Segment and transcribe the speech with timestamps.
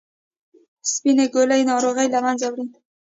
[0.91, 2.65] سپینې ګولۍ ناروغي له منځه وړي.